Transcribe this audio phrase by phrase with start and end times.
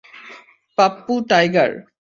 [0.77, 1.71] Pappu, tiger.